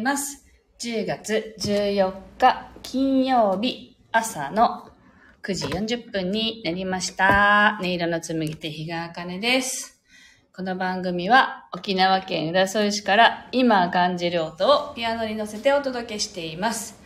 [0.00, 0.46] います。
[0.78, 4.88] 10月14日金曜日朝の
[5.42, 7.78] 9時40分になりました。
[7.80, 10.00] 音色の紡ぎ手日川茜です。
[10.56, 16.98] この番組は沖縄県浦添市から今感じる音をピアノに乗せてお届けしています。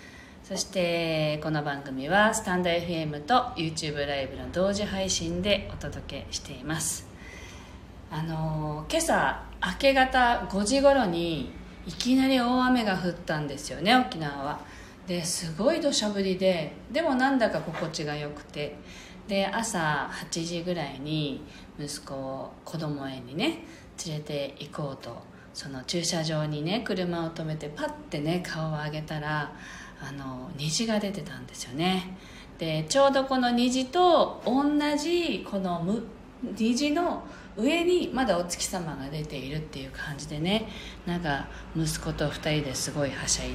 [0.45, 7.09] そしてこの番組はスタンド FM と YouTube ライブの同時配信でお届けしています。
[8.13, 14.61] あのー今朝明け方5時頃にいきなり大雨が降ったんですよね沖縄は。
[15.07, 18.77] ですごい土砂降りででもなんだか心地が良くて。
[19.29, 21.43] で朝8時ぐらいに
[21.79, 23.65] 息子を子供園にね
[24.07, 25.35] 連れて行こうと。
[25.55, 29.53] その駐車場にね車を止めてパッてね顔を上げたら
[30.03, 32.17] あの虹が出てたんですよね。
[32.59, 34.65] でちょうどこの虹と同
[34.97, 36.03] じこのむ
[36.57, 37.25] 虹の
[37.57, 40.69] 上にまだお月様が出ているっていう感じでね
[41.07, 43.55] なんか息子と2人ですごいはしゃいで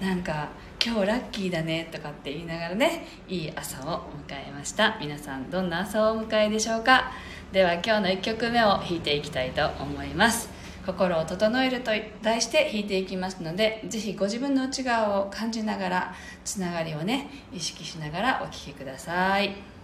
[0.00, 0.48] なんか
[0.84, 4.98] 今日ラッキーだねとかって言いながらねいい朝を迎えました。
[5.00, 7.12] 皆さんどんな朝をお迎えでしょうか。
[7.50, 10.50] では今日の1曲目を弾いていきたいと思います。
[10.86, 11.90] 心を整えると
[12.22, 19.75] 題して弾いていきますのでぜひご自分の内側を感じながらつながりをね意識しながらお聴きくださ「い。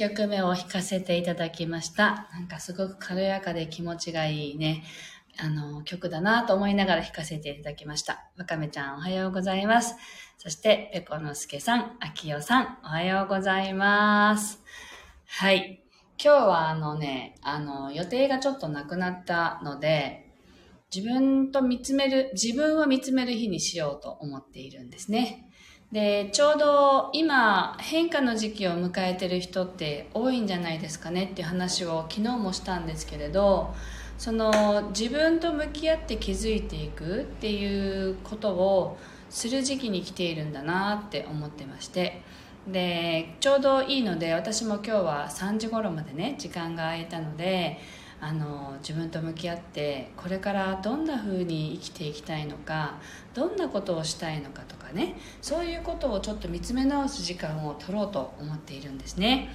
[0.00, 2.26] 曲目を弾かせていただきました。
[2.32, 4.82] なんかすごく軽やかで気持ちがいいね、
[5.38, 8.30] あの、曲だなと思いながら弾かせていただきました。
[8.38, 9.94] わかめちゃんおはようございます。
[10.38, 14.62] そして、ペコのすけさん、あきよさん、おはようございます。
[15.26, 15.84] はい。
[16.22, 20.30] 今日はあのね、あの、予定がちょっとなくなったので、
[20.94, 25.49] 自分と見つめる、自分を見つめる日にしようと思っているんですね。
[25.92, 33.74] で、ちょうど今変化の時期を迎えてる人って多いんじゃないですかねっていう話を昨日もしたんですけれど、
[34.16, 38.98] その自分と向き合って気づいていくっていうことを
[39.30, 42.22] する時期に来ているんだなって思ってまして、
[42.68, 47.80] で、ちょうどいいので私も今日は3時頃までね、時間が空いたので、
[48.20, 52.98] あの自分と向き合ってこれからどんな風に生きていきたいのか
[53.32, 59.48] どんなことをしたいのかとかねそういうことをちょっと見つめ直す時間を取ろうと思っているんですね。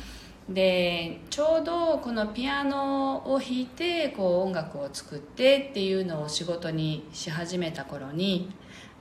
[0.50, 8.51] でちょうどこのピアノを弾いてこう音楽を作ってっていうのを仕事にし始めた頃に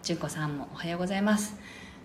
[0.03, 1.57] 純子さんもおはようございます。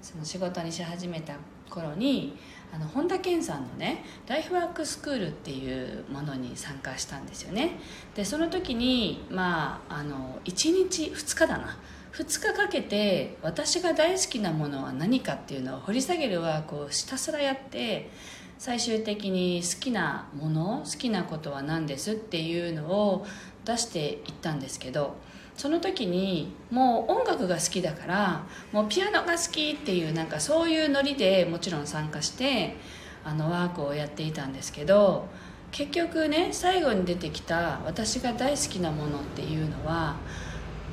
[0.02, 1.36] その仕事にし始めた
[1.70, 2.38] 頃に
[2.74, 7.80] あの本田健さんのねライフワークスクールっていうものに参加したんですよね。
[8.16, 11.78] でその時にまああの1日2日だな。
[12.14, 18.10] 2日かけて私が大好きなものは何かっていうのを掘り下げるワークをひたすらやって
[18.58, 23.26] 最終的に好きなもの好きなことは何ですっていうのを
[23.64, 25.16] 出していったんですけど
[25.60, 32.78] その時にもう音楽が好きだからもうピアノが好きっていうなんかそういうノリでもちろん参加して
[33.26, 35.28] あのワークをやっていたんですけど
[35.72, 40.16] 結局ね最後に出てきた私が大好きなものっていうのは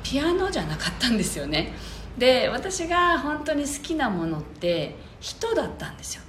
[0.03, 1.71] ピアノじゃなかったんですよね。
[2.17, 6.23] で私が本当に好きなものって人だったんですよ。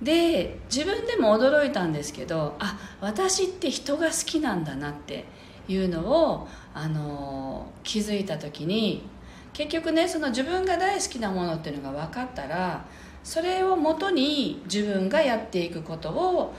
[0.00, 5.24] で自分でも驚いたんですけどあ私って人が好きなんだなって
[5.72, 9.02] いうのをあの気づいた時に
[9.52, 12.84] 結局ねその自分が大好きなものっていうのが分かったら
[13.22, 16.54] それをもとに自分がやっていくことを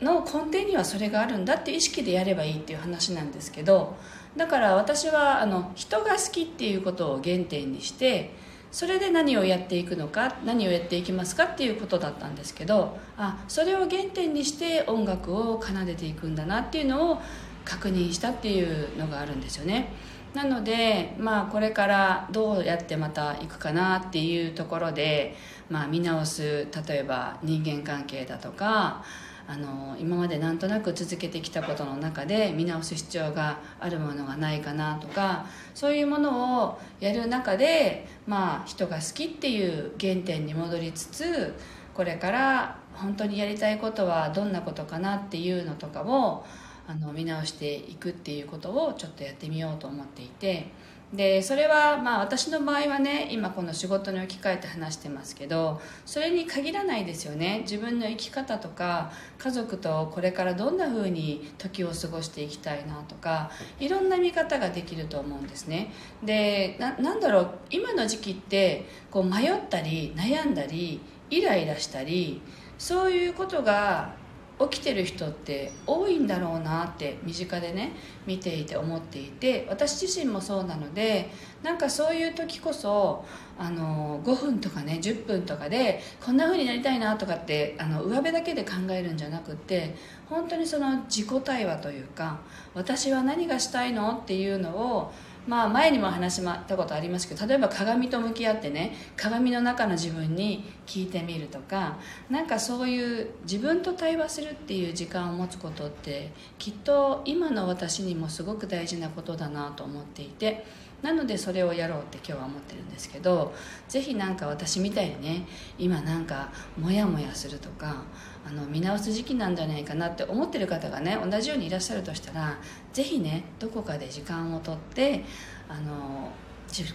[0.00, 3.96] の根底にはそれがあるんだって意識でやればいいっていう話なんですけど
[4.36, 8.34] だから私はあの人が好きっていうことを原点にして
[8.72, 17.22] それで何をやっていくのか何をやっていきますかっていうことだったんですけどあそれを原点にして音楽を奏でていくんだなっていうのを
[17.64, 19.88] 確認したっていうのがあるんですよね。
[20.34, 25.36] なのでまあこれからどうやってまた行くかなっていうところで、
[25.70, 29.04] まあ、見直す例えば人間関係だとか
[29.46, 41.54] あの今までなんとなく続けてきたことの中で見直す必要があるものがないかなとかそういうものをやる中で、まあ、人が好きっていう原点に戻りつつ
[41.92, 46.44] これから本当にやりたいことはどんなことかなっていうのとかを
[46.86, 50.68] あの見直していくっていうことをちょっとやってみようと思っていて。
[51.12, 57.60] でそれはまあ私の場合はね今この仕事に置き換えて話してますけどそれに限らないですよね。
[57.60, 65.92] 自分の生き方とか家族とこれからどんな風に時を過ごしていきたいなとかいろんな見方ができると思うんですね。
[66.24, 71.00] でななんだろう今の時期ってこう迷ったり悩んだり
[71.30, 72.40] イライラしたり
[72.76, 74.23] そういうことが
[74.60, 77.92] 起きてる人って多いんだろうなって身近でね
[78.24, 81.30] 見ていて思っていて私自身もそうなので
[81.62, 83.24] なんかそういう時こそ
[83.58, 89.96] あの5分とかね10分とかでこんな風になりたいなとかってあの上辺だけで考えるんじゃなくって
[90.30, 92.40] 本当にその自己対話というか
[92.74, 95.12] 私は何がしたいのっていうのを
[95.46, 101.98] まあ前にも話したことありますけど例えば鏡と向き合ってね鏡の中の自分に聞いてみるとか
[102.30, 110.64] なんかそういう自分と対話するっていう時間を持つことってきっと今の私にもすごく大事なことだなと思っていて
[111.02, 113.52] なのでそれをやろうって今日は思ってるんですけど
[113.88, 115.46] ぜひなんか私みたいにね
[115.78, 118.04] 今なんかモヤモヤするとか
[118.46, 122.58] あの見直す時期なんじゃないかなって思ってる方がね同じようにいらっしゃるとしたら
[122.92, 125.24] ぜひねどこかで時間をとって
[125.68, 126.30] あの
[126.68, 126.92] 自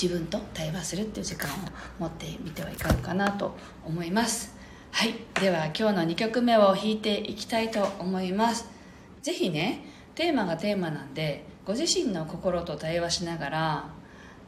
[0.00, 1.54] 自分と対話するっていう時間を
[1.98, 4.56] 持ってみてはいかがかなと思います。
[4.90, 5.14] はい。
[5.40, 8.68] では今日の2曲目を弾いていきたいと思います。
[9.22, 13.90] ぜひねテーマがテーマなんでご自身の心と対話しながら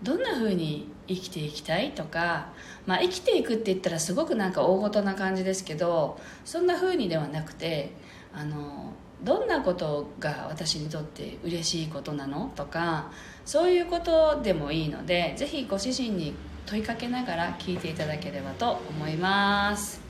[0.03, 2.49] どんな風に生きていきたいとか、
[2.87, 7.93] まあ、生きていくって言ったらすごくなんか大ごとな感じですけどそんな風にではなくて
[8.33, 8.93] あの
[9.23, 13.11] どんなことが私にとって嬉しいことなのとか
[13.45, 16.35] そういうことでもいいのでぜひご自身に
[16.67, 20.01] 問いかけながら聞いていただければと思います。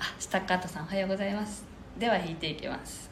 [0.00, 1.64] あスタッカートさんおはようございます。
[1.98, 3.07] では弾いていきます。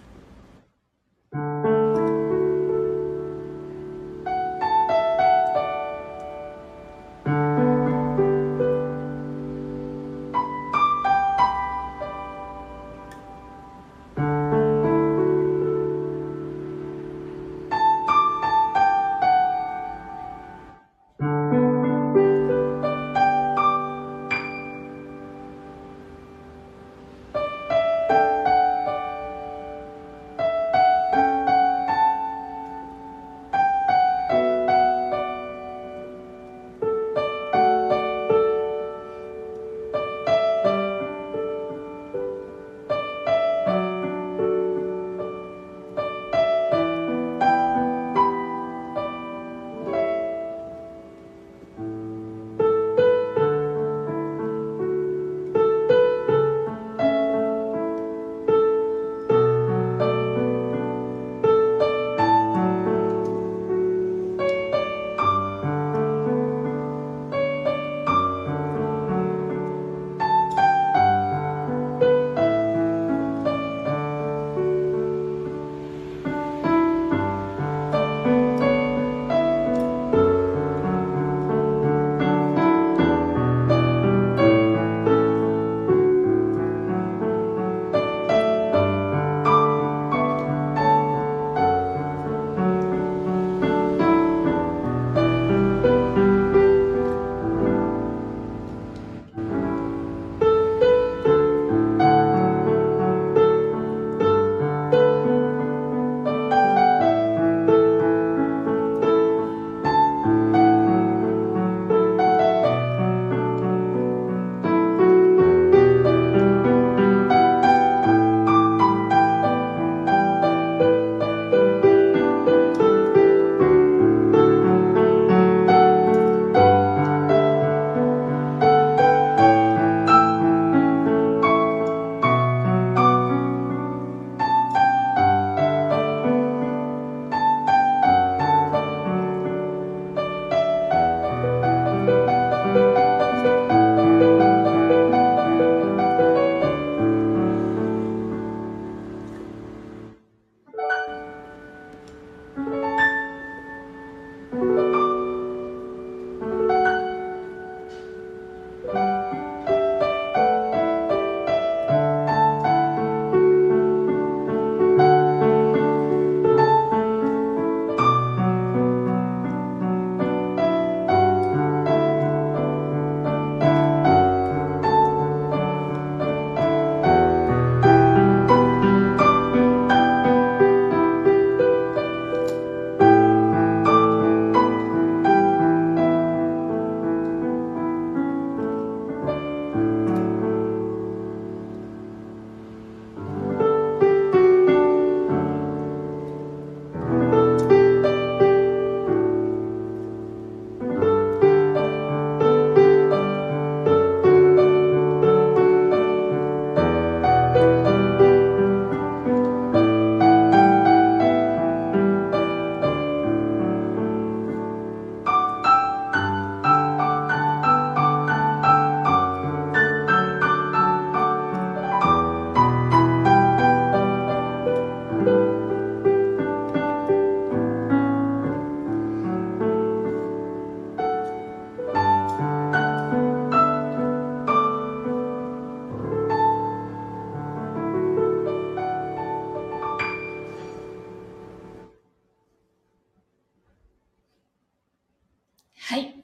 [245.88, 246.16] はい。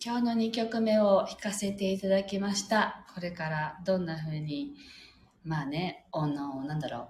[0.00, 3.04] 今日の2曲目を弾かせていただきました。
[3.12, 4.76] これからどんな風に、
[5.44, 7.06] まあね、あの、なんだろう、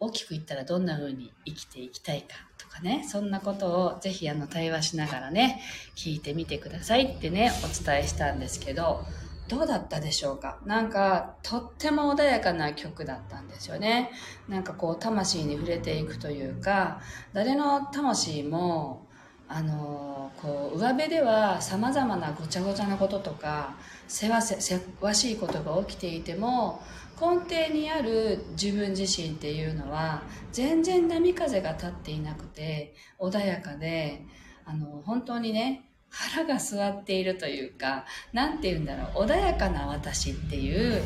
[0.00, 5.62] 大きく言ったらどんな風に生きていきたいかとかね、そんなことをぜひあの対話しながらね、
[5.96, 9.02] 聞いてみてくださいってね、お伝えしたんですけど、
[9.48, 10.58] どうだったでしょうか？
[10.66, 14.10] なんか、とっても穏やかな曲だったんですよね。
[14.50, 17.00] なんかこう、魂に触れていくというか、
[17.32, 19.08] 誰の魂も、
[19.52, 23.74] あのこう上辺ではさまざまなごちゃごちゃなこととか
[24.06, 26.80] せわせせわしいことが起きていても
[27.20, 34.24] 根底にある自分自身っていうのは全然波風が立っていなくて穏やかで
[34.64, 41.02] あの本当にね腹が据わっているというか何て言うんだろう穏やかな私っていう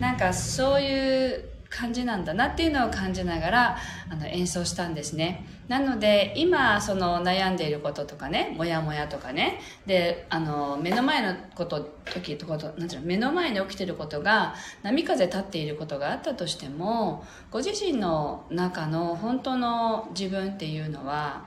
[0.00, 3.78] なんかそういう感じなんだなっていうのを感じながら
[4.10, 5.46] あの演奏したんですね。
[5.68, 21.46] なので今その悩んでいることとかね、もやもやとかね、で、あの目の前のこと、時とこと、なんていうの、目の前に起きてることが波風立っていることがあったとしても、ご自身の中の本当の自分っていうのは、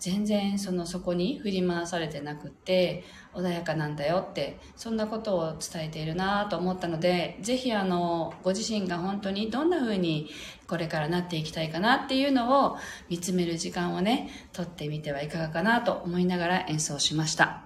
[0.00, 3.04] 全然そのそこに振り回されてなくって
[3.34, 10.30] 穏やかなんだよってそんなことを伝えているなと思ったのでぜひあのご自身が本当にどんな風に
[10.66, 12.78] これからなっていきたいかなっていうのを
[13.10, 17.64] 見つめる時間をねとってみてはいかがかなと思いながら演奏しました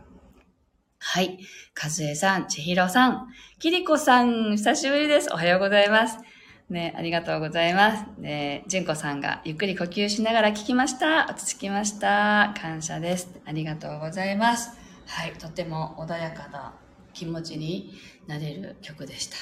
[0.99, 1.39] はい。
[1.75, 5.29] かずえさん、ちひろさん、きりこさん、久しぶりです。
[5.31, 6.34] おはようございます。
[6.71, 8.05] ね、ありがとうございます。
[8.19, 11.27] ね、純子さんがゆっくり呼吸しながら聞きました。
[11.29, 12.55] 落ち着きました。
[12.59, 13.29] 感謝です。
[13.45, 14.71] ありがとうございます。
[15.07, 16.75] はい、とても穏やかな
[17.13, 17.93] 気持ちに
[18.27, 19.37] なれる曲でした。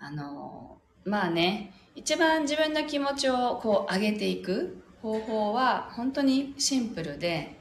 [0.00, 7.60] あの、まあね、一番自分の気持ちをこう上げていく方法は本当にシンプルで、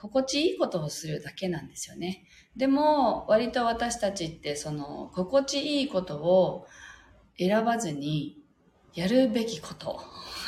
[0.00, 2.24] 心地いいことをするだけなんですよね。
[2.56, 6.66] でも、割と私たちってその心地いいことを
[7.38, 8.38] 選ばずに
[8.94, 10.00] やるべきこと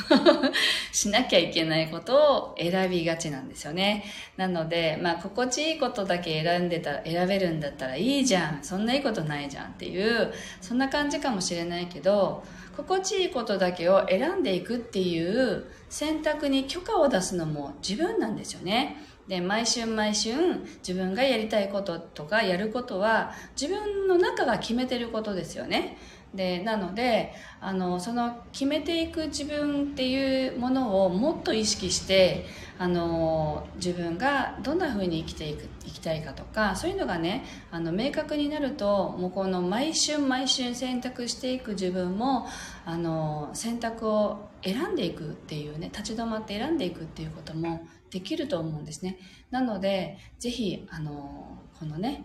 [0.93, 4.05] しなきゃいけないことを選びがちなんですよね。
[4.37, 8.65] なので、まあ、心地いいことだけ選んでたら、選べるんだったらいいじゃん。
[8.65, 12.43] そんないいことないじゃんっていう、そんな感じかもしれないけど、
[12.77, 18.97] 心地いいことだけを選んでいくっていう選択に許可を出すのも自分なんですよね。
[19.27, 20.33] で、毎週毎週
[20.79, 25.99] 自分がやりたいこととかやることは自分の中が決めてることですよね。
[26.35, 32.47] でなのであのその決めていく自分っていうものをもっと意識して
[32.79, 42.47] あの自分がどんなふうに生きていくいきたいかとかそういうのがねあの明確になるともうこの毎週毎週選択していく自分も
[42.85, 49.19] あの選択を選んでいくっていうね立ち止まって選んでいくっていうこともできると思うんですね。
[49.51, 52.25] なのでぜひあのこのね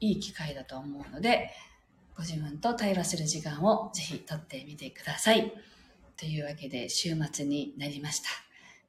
[0.00, 1.50] いい機会だと思うので
[2.18, 5.52] ご自分と対話する時間をぜひとってみてください。
[6.16, 8.28] というわけで週末になりました。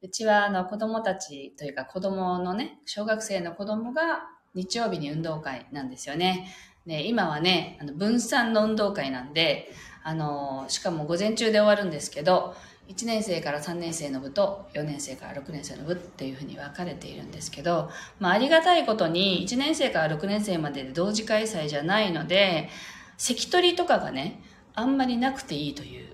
[0.01, 4.23] うちはあの子供たちというか子供のね、小学生の子供が
[4.55, 6.47] 日曜日に運動会なんですよね。
[6.87, 9.71] で今はね、あの分散の運動会なんで、
[10.03, 12.55] あの、しかも午前中で終わるんですけど、
[12.87, 22.69] 1年生から3年生の部と4年生から6年生の部っていうふうに分かれているんですけど、まあ、ありがたいことに1年生から6年生までで同時開催じゃないので、
[23.19, 24.41] 関取とかがね、
[24.73, 26.09] あんまりなくていいという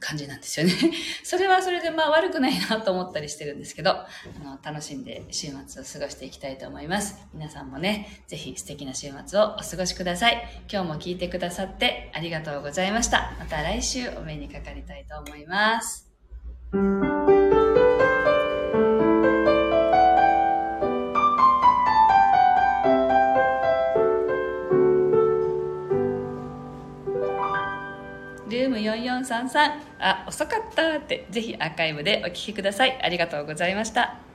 [0.00, 0.72] 感じなんですよね。
[1.22, 4.06] それはそれでまあ悪くないなと思ったりしてるんですけど、あ
[4.42, 7.16] の、楽しんで週末を過ごしていきたいと思います。
[7.32, 10.48] 皆さんもね、ぜひ素敵な週末をお過ごしください。
[10.70, 13.36] 今日も聞いてくださってありがとうございました。
[13.38, 16.08] また来週お目にかかりたいと思います。
[29.24, 32.98] 4433あ、遅かったって、ぜひアーカイブでお聞きください。
[33.02, 34.27] ありがとうございました。